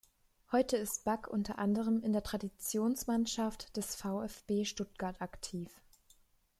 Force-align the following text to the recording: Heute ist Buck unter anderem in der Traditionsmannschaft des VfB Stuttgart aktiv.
Heute 0.51 0.77
ist 0.77 1.03
Buck 1.05 1.27
unter 1.27 1.59
anderem 1.59 2.01
in 2.01 2.11
der 2.11 2.23
Traditionsmannschaft 2.23 3.77
des 3.77 3.93
VfB 3.93 4.65
Stuttgart 4.65 5.21
aktiv. 5.21 5.69